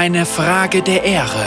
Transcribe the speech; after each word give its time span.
Eine 0.00 0.26
Frage 0.26 0.84
der 0.84 1.02
Ehre. 1.02 1.44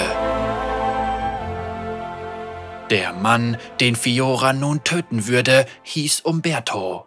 Der 2.90 3.14
Mann, 3.14 3.56
den 3.80 3.96
Fiora 3.96 4.52
nun 4.52 4.84
töten 4.84 5.26
würde, 5.28 5.66
hieß 5.84 6.20
Umberto. 6.20 7.06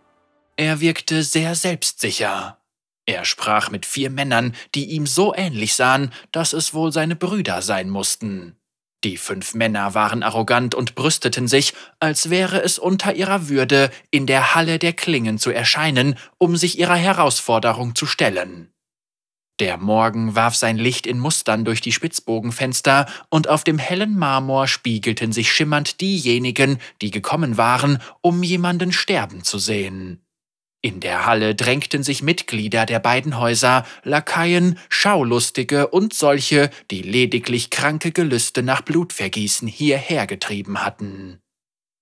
Er 0.56 0.80
wirkte 0.80 1.22
sehr 1.22 1.54
selbstsicher. 1.54 2.56
Er 3.04 3.26
sprach 3.26 3.70
mit 3.70 3.84
vier 3.84 4.08
Männern, 4.08 4.54
die 4.74 4.92
ihm 4.92 5.06
so 5.06 5.34
ähnlich 5.34 5.74
sahen, 5.74 6.14
dass 6.32 6.54
es 6.54 6.72
wohl 6.72 6.92
seine 6.92 7.14
Brüder 7.14 7.60
sein 7.60 7.90
mussten. 7.90 8.56
Die 9.04 9.18
fünf 9.18 9.52
Männer 9.52 9.92
waren 9.92 10.22
arrogant 10.22 10.74
und 10.74 10.94
brüsteten 10.94 11.46
sich, 11.46 11.74
als 12.00 12.30
wäre 12.30 12.62
es 12.62 12.78
unter 12.78 13.16
ihrer 13.16 13.50
Würde, 13.50 13.90
in 14.10 14.26
der 14.26 14.54
Halle 14.54 14.78
der 14.78 14.94
Klingen 14.94 15.38
zu 15.38 15.50
erscheinen, 15.50 16.16
um 16.38 16.56
sich 16.56 16.78
ihrer 16.78 16.96
Herausforderung 16.96 17.94
zu 17.94 18.06
stellen. 18.06 18.73
Der 19.60 19.76
Morgen 19.76 20.34
warf 20.34 20.56
sein 20.56 20.78
Licht 20.78 21.06
in 21.06 21.20
Mustern 21.20 21.64
durch 21.64 21.80
die 21.80 21.92
Spitzbogenfenster, 21.92 23.06
und 23.30 23.48
auf 23.48 23.62
dem 23.62 23.78
hellen 23.78 24.18
Marmor 24.18 24.66
spiegelten 24.66 25.32
sich 25.32 25.52
schimmernd 25.52 26.00
diejenigen, 26.00 26.78
die 27.00 27.12
gekommen 27.12 27.56
waren, 27.56 28.02
um 28.20 28.42
jemanden 28.42 28.90
sterben 28.92 29.44
zu 29.44 29.58
sehen. 29.58 30.20
In 30.82 31.00
der 31.00 31.24
Halle 31.24 31.54
drängten 31.54 32.02
sich 32.02 32.22
Mitglieder 32.22 32.84
der 32.84 32.98
beiden 32.98 33.38
Häuser, 33.38 33.86
Lakaien, 34.02 34.78
Schaulustige 34.90 35.86
und 35.88 36.12
solche, 36.12 36.68
die 36.90 37.00
lediglich 37.00 37.70
kranke 37.70 38.12
Gelüste 38.12 38.62
nach 38.62 38.82
Blutvergießen 38.82 39.66
hierher 39.68 40.26
getrieben 40.26 40.84
hatten. 40.84 41.40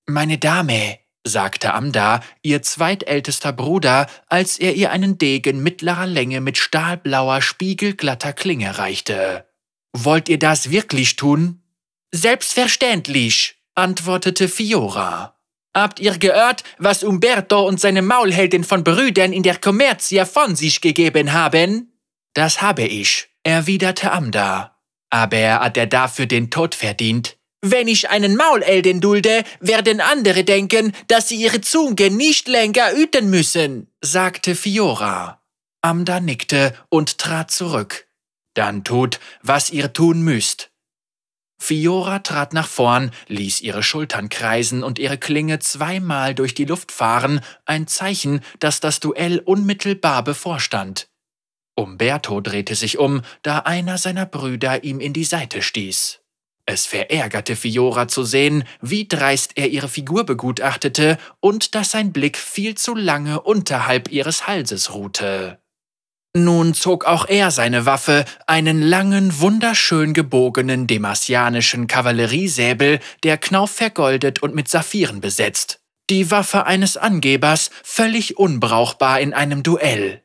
Meine 0.06 0.38
Dame, 0.38 0.98
sagte 1.24 1.74
Amda, 1.74 2.20
ihr 2.42 2.62
zweitältester 2.62 3.52
Bruder, 3.52 4.08
als 4.26 4.58
er 4.58 4.74
ihr 4.74 4.90
einen 4.90 5.18
Degen 5.18 5.62
mittlerer 5.62 6.06
Länge 6.06 6.40
mit 6.40 6.58
stahlblauer, 6.58 7.42
spiegelglatter 7.42 8.32
Klinge 8.32 8.78
reichte. 8.78 9.46
Wollt 9.92 10.28
ihr 10.28 10.38
das 10.38 10.70
wirklich 10.70 11.16
tun? 11.16 11.62
Selbstverständlich, 12.12 13.56
antwortete 13.74 14.48
Fiora. 14.48 15.38
Habt 15.74 16.00
ihr 16.00 16.19
gehört, 16.19 16.64
was 16.78 17.02
Umberto 17.02 17.66
und 17.66 17.80
seine 17.80 18.02
Maulheldin 18.02 18.64
von 18.64 18.84
Brüdern 18.84 19.32
in 19.32 19.42
der 19.42 19.56
Kommerzia 19.56 20.27
von 20.27 20.54
sich 20.54 20.80
gegeben 20.82 21.32
haben? 21.32 21.92
Das 22.34 22.60
habe 22.60 22.82
ich, 22.82 23.28
erwiderte 23.42 24.12
Amda. 24.12 24.77
Aber 25.08 25.60
hat 25.60 25.77
er 25.77 25.86
dafür 25.86 26.27
den 26.27 26.50
Tod 26.50 26.75
verdient? 26.75 27.38
Wenn 27.64 27.86
ich 27.86 28.10
einen 28.10 28.34
Maulelden 28.36 29.00
dulde, 29.00 29.44
werden 29.60 30.00
andere 30.00 30.42
denken, 30.42 30.92
dass 31.06 31.28
sie 31.28 31.36
ihre 31.36 31.60
Zunge 31.60 32.10
nicht 32.10 32.48
länger 32.48 32.92
üten 32.92 33.30
müssen, 33.30 33.88
sagte 34.00 34.56
Fiora. 34.56 35.41
Amda 35.80 36.19
nickte 36.19 36.74
und 36.88 37.19
trat 37.19 37.52
zurück. 37.52 38.08
Dann 38.54 38.82
tut, 38.82 39.20
was 39.42 39.70
ihr 39.70 39.92
tun 39.92 40.22
müsst. 40.22 40.72
Fiora 41.60 42.19
trat 42.19 42.52
nach 42.52 42.66
vorn, 42.66 43.12
ließ 43.28 43.60
ihre 43.60 43.84
Schultern 43.84 44.28
kreisen 44.28 44.82
und 44.82 44.98
ihre 44.98 45.16
Klinge 45.16 45.60
zweimal 45.60 46.34
durch 46.34 46.54
die 46.54 46.64
Luft 46.64 46.91
fahren, 46.91 47.41
ein 47.64 47.86
Zeichen, 47.86 48.41
dass 48.58 48.80
das 48.80 48.98
Duell 48.98 49.38
unmittelbar 49.38 50.24
bevorstand. 50.24 51.08
Umberto 51.76 52.41
drehte 52.41 52.74
sich 52.74 52.98
um, 52.98 53.22
da 53.42 53.60
einer 53.60 53.97
seiner 53.98 54.26
Brüder 54.26 54.82
ihm 54.82 54.98
in 54.98 55.12
die 55.12 55.24
Seite 55.24 55.62
stieß. 55.62 56.22
Es 56.64 56.86
verärgerte 56.86 57.56
Fiora 57.56 58.06
zu 58.06 58.22
sehen, 58.22 58.64
wie 58.80 59.08
dreist 59.08 59.52
er 59.56 59.68
ihre 59.68 59.88
Figur 59.88 60.24
begutachtete 60.24 61.19
und 61.41 61.74
dass 61.74 61.91
sein 61.91 62.12
Blick 62.12 62.36
viel 62.36 62.77
zu 62.77 62.94
lange 62.94 63.41
unterhalb 63.41 64.12
ihres 64.12 64.46
Halses 64.46 64.94
ruhte. 64.94 65.58
Nun 66.34 66.72
zog 66.72 67.04
auch 67.04 67.28
er 67.28 67.50
seine 67.50 67.84
Waffe, 67.84 68.24
einen 68.46 68.80
langen, 68.80 69.41
wunderschön 69.41 70.14
gebogenen 70.14 70.86
demasianischen 70.86 71.88
Kavalleriesäbel, 71.88 73.00
der 73.22 73.36
knaufvergoldet 73.36 74.42
und 74.42 74.54
mit 74.54 74.69
Saphiren 74.69 75.20
besetzt. 75.20 75.80
Die 76.08 76.30
Waffe 76.30 76.64
eines 76.64 76.97
Angebers, 76.97 77.70
völlig 77.82 78.38
unbrauchbar 78.38 79.20
in 79.20 79.34
einem 79.34 79.62
Duell. 79.62 80.22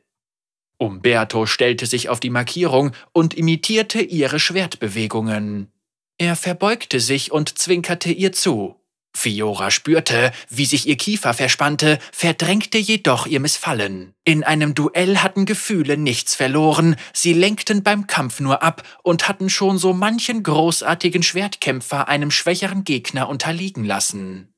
Umberto 0.78 1.44
stellte 1.44 1.84
sich 1.86 2.08
auf 2.08 2.20
die 2.20 2.30
Markierung 2.30 2.92
und 3.12 3.34
imitierte 3.34 4.00
ihre 4.00 4.40
Schwertbewegungen. 4.40 5.70
Er 6.18 6.34
verbeugte 6.34 6.98
sich 6.98 7.30
und 7.30 7.58
zwinkerte 7.58 8.10
ihr 8.10 8.32
zu. 8.32 8.74
Fiora 9.16 9.70
spürte, 9.70 10.32
wie 10.48 10.64
sich 10.64 10.86
ihr 10.86 10.96
Kiefer 10.96 11.32
verspannte, 11.32 11.98
verdrängte 12.12 12.78
jedoch 12.78 13.26
ihr 13.26 13.40
Missfallen. 13.40 14.14
In 14.24 14.44
einem 14.44 14.74
Duell 14.74 15.18
hatten 15.18 15.46
Gefühle 15.46 15.96
nichts 15.96 16.34
verloren, 16.34 16.96
sie 17.12 17.32
lenkten 17.32 17.82
beim 17.82 18.06
Kampf 18.06 18.40
nur 18.40 18.62
ab 18.62 18.82
und 19.02 19.28
hatten 19.28 19.48
schon 19.48 19.78
so 19.78 19.92
manchen 19.92 20.42
großartigen 20.42 21.22
Schwertkämpfer 21.22 22.08
einem 22.08 22.30
schwächeren 22.30 22.84
Gegner 22.84 23.28
unterliegen 23.28 23.84
lassen. 23.84 24.52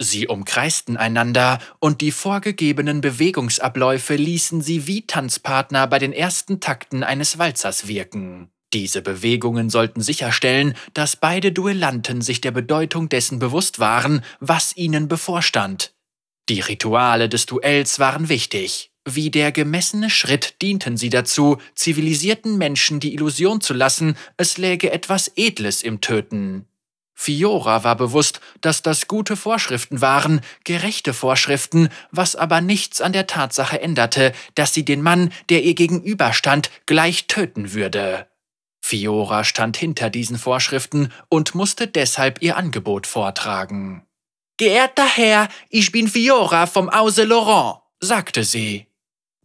Sie 0.00 0.28
umkreisten 0.28 0.96
einander, 0.96 1.58
und 1.80 2.00
die 2.00 2.12
vorgegebenen 2.12 3.00
Bewegungsabläufe 3.00 4.14
ließen 4.14 4.60
sie 4.60 4.86
wie 4.86 5.06
Tanzpartner 5.06 5.86
bei 5.86 5.98
den 5.98 6.12
ersten 6.12 6.60
Takten 6.60 7.02
eines 7.02 7.38
Walzers 7.38 7.88
wirken. 7.88 8.50
Diese 8.72 9.00
Bewegungen 9.00 9.70
sollten 9.70 10.00
sicherstellen, 10.00 10.74
dass 10.92 11.16
beide 11.16 11.52
Duellanten 11.52 12.20
sich 12.20 12.40
der 12.40 12.50
Bedeutung 12.50 13.08
dessen 13.08 13.38
bewusst 13.38 13.78
waren, 13.78 14.22
was 14.40 14.76
ihnen 14.76 15.08
bevorstand. 15.08 15.92
Die 16.48 16.60
Rituale 16.60 17.28
des 17.28 17.46
Duells 17.46 17.98
waren 17.98 18.28
wichtig. 18.28 18.90
Wie 19.08 19.30
der 19.30 19.52
gemessene 19.52 20.10
Schritt 20.10 20.60
dienten 20.62 20.96
sie 20.96 21.10
dazu, 21.10 21.58
zivilisierten 21.76 22.58
Menschen 22.58 22.98
die 22.98 23.14
Illusion 23.14 23.60
zu 23.60 23.72
lassen, 23.72 24.16
es 24.36 24.58
läge 24.58 24.90
etwas 24.90 25.30
Edles 25.36 25.82
im 25.82 26.00
Töten. 26.00 26.66
Fiora 27.14 27.82
war 27.82 27.96
bewusst, 27.96 28.40
dass 28.60 28.82
das 28.82 29.08
gute 29.08 29.36
Vorschriften 29.36 30.00
waren, 30.00 30.40
gerechte 30.64 31.14
Vorschriften, 31.14 31.88
was 32.10 32.36
aber 32.36 32.60
nichts 32.60 33.00
an 33.00 33.12
der 33.12 33.26
Tatsache 33.26 33.80
änderte, 33.80 34.32
dass 34.54 34.74
sie 34.74 34.84
den 34.84 35.02
Mann, 35.02 35.32
der 35.48 35.62
ihr 35.62 35.74
gegenüberstand, 35.74 36.70
gleich 36.84 37.26
töten 37.26 37.72
würde. 37.72 38.26
Fiora 38.86 39.42
stand 39.42 39.76
hinter 39.76 40.10
diesen 40.10 40.38
Vorschriften 40.38 41.12
und 41.28 41.56
musste 41.56 41.88
deshalb 41.88 42.40
ihr 42.40 42.56
Angebot 42.56 43.08
vortragen. 43.08 44.06
Geehrter 44.58 45.04
Herr, 45.04 45.48
ich 45.68 45.90
bin 45.90 46.06
Fiora 46.06 46.66
vom 46.66 46.92
Hause 46.92 47.24
Laurent, 47.24 47.80
sagte 47.98 48.44
sie. 48.44 48.86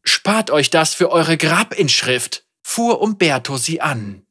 Spart 0.03 0.51
euch 0.51 0.69
das 0.69 0.93
für 0.93 1.11
eure 1.11 1.37
Grabinschrift, 1.37 2.45
fuhr 2.61 3.01
Umberto 3.01 3.57
sie 3.57 3.81
an. 3.81 4.27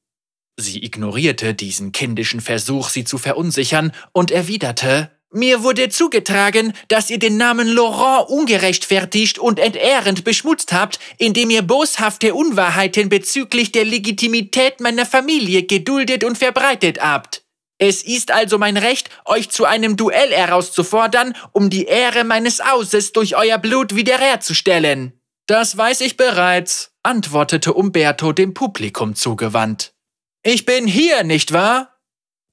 Sie 0.57 0.85
ignorierte 0.85 1.55
diesen 1.55 1.91
kindischen 1.91 2.41
Versuch, 2.41 2.89
sie 2.89 3.03
zu 3.03 3.19
verunsichern, 3.19 3.93
und 4.13 4.31
erwiderte 4.31 5.11
mir 5.33 5.63
wurde 5.63 5.89
zugetragen, 5.89 6.73
dass 6.89 7.09
ihr 7.09 7.19
den 7.19 7.37
Namen 7.37 7.69
Laurent 7.69 8.29
ungerechtfertigt 8.29 9.39
und 9.39 9.61
entehrend 9.61 10.25
beschmutzt 10.25 10.73
habt, 10.73 10.99
indem 11.19 11.51
ihr 11.51 11.63
boshafte 11.63 12.35
Unwahrheiten 12.35 13.09
bezüglich 13.09 13.71
der 13.71 13.85
Legitimität 13.85 14.81
meiner 14.81 15.07
Familie 15.07 15.63
geduldet 15.63 16.25
und 16.25 16.37
verbreitet 16.37 17.01
habt. 17.01 17.45
Es 17.79 18.03
ist 18.03 18.33
also 18.33 18.59
mein 18.59 18.77
Recht, 18.77 19.09
euch 19.25 19.51
zu 19.51 19.65
einem 19.65 19.97
Duell 19.97 20.33
herauszufordern, 20.33 21.35
um 21.53 21.71
die 21.71 21.85
Ehre 21.85 22.25
meines 22.25 22.63
Hauses 22.65 23.13
durch 23.13 23.37
euer 23.37 23.59
Blut 23.59 23.95
wiederherzustellen. 23.95 25.13
Das 25.47 25.77
weiß 25.77 26.03
ich 26.03 26.17
bereits, 26.17 26.93
antwortete 27.03 27.73
Umberto 27.73 28.33
dem 28.33 28.53
Publikum 28.53 29.15
zugewandt. 29.15 29.95
Ich 30.43 30.67
bin 30.67 30.87
hier, 30.87 31.23
nicht 31.23 31.53
wahr? 31.53 31.97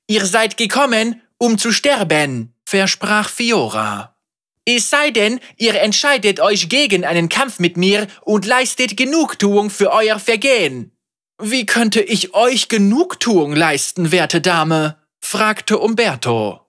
Ihr 0.08 0.26
seid 0.26 0.58
gekommen, 0.58 1.22
um 1.38 1.58
zu 1.58 1.72
sterben 1.72 2.54
versprach 2.68 3.30
Fiora. 3.30 4.18
Es 4.66 4.90
sei 4.90 5.12
denn, 5.12 5.40
ihr 5.56 5.76
entscheidet 5.76 6.42
euch 6.42 6.68
gegen 6.68 7.06
einen 7.06 7.30
Kampf 7.30 7.60
mit 7.60 7.78
mir 7.78 8.08
und 8.24 8.46
leistet 8.46 8.98
Genugtuung 8.98 9.70
für 9.70 9.94
euer 9.94 10.20
Vergehen. 10.20 10.92
Wie 11.42 11.66
könnte 11.66 12.02
ich 12.02 12.34
euch 12.34 12.68
Genugtuung 12.68 13.56
leisten, 13.56 14.12
werte 14.12 14.42
Dame? 14.42 14.98
fragte 15.22 15.78
Umberto. 15.78 16.60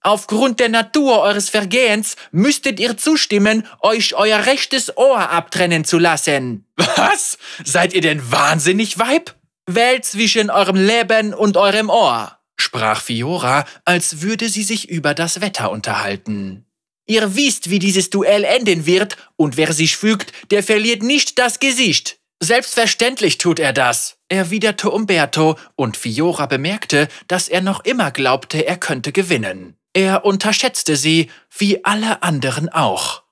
Aufgrund 0.00 0.60
der 0.60 0.68
Natur 0.68 1.22
eures 1.22 1.50
Vergehens 1.50 2.14
müsstet 2.30 2.78
ihr 2.78 2.96
zustimmen, 2.96 3.66
euch 3.80 4.14
euer 4.14 4.46
rechtes 4.46 4.96
Ohr 4.96 5.28
abtrennen 5.30 5.84
zu 5.84 5.98
lassen. 5.98 6.66
Was? 6.76 7.36
Seid 7.64 7.94
ihr 7.94 8.00
denn 8.00 8.30
wahnsinnig, 8.30 9.00
Weib? 9.00 9.34
Wählt 9.66 10.04
zwischen 10.04 10.50
eurem 10.50 10.76
Leben 10.76 11.34
und 11.34 11.56
eurem 11.56 11.90
Ohr 11.90 12.37
sprach 12.60 13.00
Fiora, 13.02 13.64
als 13.84 14.20
würde 14.20 14.48
sie 14.48 14.62
sich 14.62 14.88
über 14.88 15.14
das 15.14 15.40
Wetter 15.40 15.70
unterhalten. 15.70 16.66
Ihr 17.06 17.34
wisst, 17.36 17.70
wie 17.70 17.78
dieses 17.78 18.10
Duell 18.10 18.44
enden 18.44 18.84
wird, 18.84 19.16
und 19.36 19.56
wer 19.56 19.72
sich 19.72 19.96
fügt, 19.96 20.32
der 20.50 20.62
verliert 20.62 21.02
nicht 21.02 21.38
das 21.38 21.58
Gesicht. 21.58 22.18
Selbstverständlich 22.40 23.38
tut 23.38 23.58
er 23.58 23.72
das, 23.72 24.18
erwiderte 24.28 24.90
Umberto, 24.90 25.56
und 25.74 25.96
Fiora 25.96 26.46
bemerkte, 26.46 27.08
dass 27.26 27.48
er 27.48 27.62
noch 27.62 27.84
immer 27.84 28.10
glaubte, 28.10 28.66
er 28.66 28.76
könnte 28.76 29.10
gewinnen. 29.10 29.74
Er 29.94 30.24
unterschätzte 30.24 30.96
sie, 30.96 31.30
wie 31.56 31.84
alle 31.84 32.22
anderen 32.22 32.68
auch. 32.68 33.22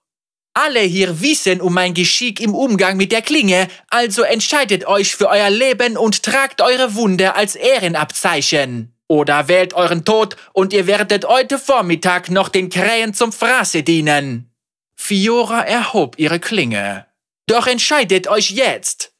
Alle 0.55 0.81
hier 0.81 1.21
wissen 1.21 1.61
um 1.61 1.75
mein 1.75 1.93
Geschick 1.93 2.41
im 2.41 2.55
Umgang 2.55 2.97
mit 2.97 3.13
der 3.13 3.21
Klinge, 3.21 3.69
also 3.91 4.23
entscheidet 4.23 4.87
euch 4.87 5.15
für 5.15 5.29
euer 5.29 5.51
Leben 5.51 5.99
und 5.99 6.23
tragt 6.23 6.63
eure 6.63 6.95
Wunde 6.95 7.35
als 7.35 7.57
Ehrenabzeichen. 7.57 8.96
Oder 9.09 9.49
wählt 9.49 9.75
euren 9.75 10.05
Tod 10.05 10.37
und 10.53 10.73
ihr 10.73 10.87
werdet 10.87 11.25
heute 11.27 11.59
Vormittag 11.59 12.31
noch 12.31 12.49
den 12.49 12.71
Krähen 12.71 13.15
zum 13.15 13.33
Fraße 13.33 13.83
dienen. 13.83 14.51
Fiora 14.97 15.61
erhob 15.63 16.19
ihre 16.19 16.41
Klinge. 16.41 17.07
Doch 17.47 17.67
entscheidet 17.67 18.27
euch 18.27 18.51
jetzt! 18.51 19.13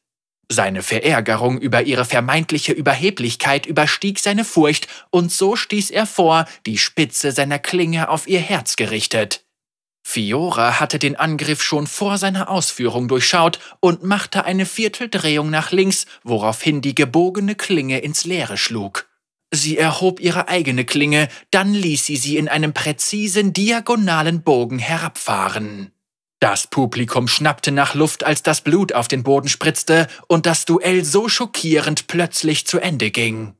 Seine 0.49 0.81
Verärgerung 0.81 1.59
über 1.59 1.83
ihre 1.83 2.05
vermeintliche 2.05 2.71
Überheblichkeit 2.71 3.65
überstieg 3.65 4.19
seine 4.19 4.45
Furcht, 4.45 4.87
und 5.09 5.31
so 5.31 5.55
stieß 5.55 5.91
er 5.91 6.05
vor, 6.05 6.45
die 6.65 6.77
Spitze 6.77 7.31
seiner 7.33 7.59
Klinge 7.59 8.09
auf 8.09 8.27
ihr 8.27 8.39
Herz 8.39 8.77
gerichtet. 8.77 9.43
Fiora 10.03 10.79
hatte 10.79 10.99
den 10.99 11.17
Angriff 11.17 11.61
schon 11.61 11.85
vor 11.85 12.17
seiner 12.17 12.49
Ausführung 12.49 13.09
durchschaut 13.09 13.59
und 13.81 14.03
machte 14.03 14.45
eine 14.45 14.65
Vierteldrehung 14.65 15.49
nach 15.49 15.71
links, 15.71 16.05
woraufhin 16.23 16.81
die 16.81 16.95
gebogene 16.95 17.55
Klinge 17.55 17.99
ins 17.99 18.23
Leere 18.23 18.55
schlug. 18.57 19.06
Sie 19.51 19.77
erhob 19.77 20.19
ihre 20.19 20.49
eigene 20.49 20.83
Klinge, 20.83 21.29
dann 21.51 21.73
ließ 21.73 22.05
sie 22.05 22.17
sie 22.17 22.37
in 22.37 22.49
einem 22.49 22.73
präzisen 22.73 23.53
diagonalen 23.53 24.43
Bogen 24.43 24.79
herabfahren. 24.79 25.91
Das 26.39 26.67
Publikum 26.67 27.27
schnappte 27.27 27.71
nach 27.71 27.95
Luft, 27.95 28.23
als 28.23 28.43
das 28.43 28.61
Blut 28.61 28.93
auf 28.93 29.07
den 29.07 29.23
Boden 29.23 29.47
spritzte 29.47 30.07
und 30.27 30.45
das 30.45 30.65
Duell 30.65 31.03
so 31.03 31.29
schockierend 31.29 32.07
plötzlich 32.07 32.67
zu 32.67 32.79
Ende 32.79 33.09
ging. 33.09 33.55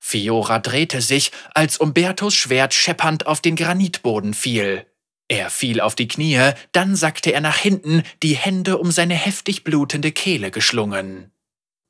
Fiora 0.00 0.58
drehte 0.58 1.00
sich, 1.00 1.30
als 1.54 1.76
Umbertos 1.76 2.34
Schwert 2.34 2.74
scheppernd 2.74 3.26
auf 3.26 3.40
den 3.40 3.54
Granitboden 3.54 4.34
fiel. 4.34 4.86
Er 5.28 5.50
fiel 5.50 5.80
auf 5.80 5.94
die 5.94 6.08
Knie, 6.08 6.52
dann 6.72 6.96
sackte 6.96 7.32
er 7.32 7.42
nach 7.42 7.58
hinten, 7.58 8.02
die 8.22 8.34
Hände 8.34 8.78
um 8.78 8.90
seine 8.90 9.14
heftig 9.14 9.62
blutende 9.62 10.10
Kehle 10.10 10.50
geschlungen. 10.50 11.30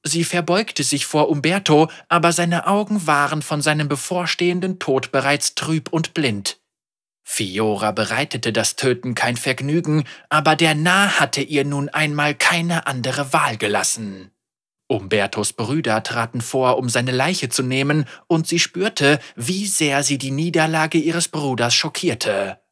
Sie 0.08 0.24
verbeugte 0.24 0.84
sich 0.84 1.04
vor 1.04 1.28
Umberto, 1.28 1.90
aber 2.08 2.32
seine 2.32 2.66
Augen 2.66 3.06
waren 3.06 3.42
von 3.42 3.60
seinem 3.60 3.88
bevorstehenden 3.88 4.78
Tod 4.78 5.12
bereits 5.12 5.54
trüb 5.54 5.92
und 5.92 6.14
blind. 6.14 6.58
Fiora 7.24 7.92
bereitete 7.92 8.54
das 8.54 8.76
Töten 8.76 9.14
kein 9.14 9.36
Vergnügen, 9.36 10.04
aber 10.30 10.56
der 10.56 10.74
Narr 10.74 11.20
hatte 11.20 11.42
ihr 11.42 11.66
nun 11.66 11.90
einmal 11.90 12.34
keine 12.34 12.86
andere 12.86 13.34
Wahl 13.34 13.58
gelassen. 13.58 14.30
Umbertos 14.86 15.52
Brüder 15.52 16.02
traten 16.02 16.40
vor, 16.40 16.78
um 16.78 16.88
seine 16.88 17.12
Leiche 17.12 17.50
zu 17.50 17.62
nehmen, 17.62 18.06
und 18.28 18.46
sie 18.46 18.58
spürte, 18.58 19.20
wie 19.36 19.66
sehr 19.66 20.02
sie 20.02 20.16
die 20.16 20.30
Niederlage 20.30 20.96
ihres 20.96 21.28
Bruders 21.28 21.74
schockierte. 21.74 22.62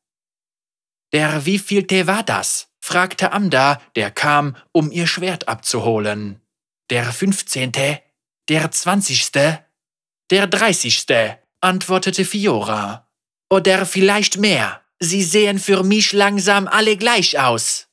Der 1.12 1.44
wievielte 1.44 2.06
war 2.06 2.23
das? 2.23 2.69
fragte 2.81 3.33
Amda, 3.33 3.79
der 3.94 4.11
kam, 4.11 4.56
um 4.73 4.91
ihr 4.91 5.06
Schwert 5.06 5.49
abzuholen. 5.49 6.41
Der 6.91 7.12
fünfzehnte? 7.12 8.00
Der 8.49 8.71
zwanzigste? 8.71 9.65
Der 10.31 10.47
dreißigste, 10.47 11.38
antwortete 11.61 12.25
Fiora. 12.25 13.09
Oder 13.50 13.87
vielleicht 13.87 14.37
mehr. 14.37 14.83
Sie 15.00 15.23
sehen 15.23 15.59
für 15.59 15.83
mich 15.83 16.12
langsam 16.12 16.69
alle 16.69 16.97
gleich 16.97 17.38
aus. 17.38 17.88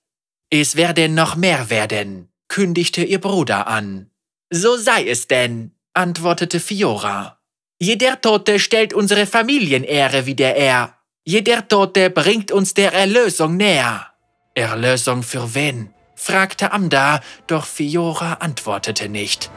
Es 0.49 0.75
werden 0.75 1.15
noch 1.15 1.35
mehr 1.35 1.69
werden, 1.69 2.29
kündigte 2.47 3.03
ihr 3.03 3.19
Bruder 3.19 3.67
an. 3.67 4.11
So 4.51 4.77
sei 4.77 5.07
es 5.09 5.27
denn, 5.27 5.71
antwortete 5.93 6.59
Fiora. 6.59 7.39
Jeder 7.81 8.21
Tote 8.21 8.59
stellt 8.59 8.93
unsere 8.93 9.25
Familienehre 9.25 10.27
wieder 10.27 10.55
er. 10.55 10.97
Jeder 11.25 11.67
Tote 11.67 12.11
bringt 12.11 12.51
uns 12.51 12.73
der 12.75 12.93
Erlösung 12.93 13.57
näher. 13.57 14.13
Erlösung 14.53 15.23
für 15.23 15.55
wen? 15.55 15.93
Fragte 16.23 16.71
Amda, 16.71 17.19
doch 17.47 17.65
Fiora 17.65 18.35
antwortete 18.35 19.09
nicht. 19.09 19.51